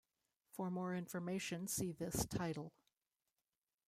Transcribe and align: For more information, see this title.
For 0.51 0.71
more 0.71 0.95
information, 0.95 1.67
see 1.67 1.91
this 1.91 2.25
title. 2.25 2.73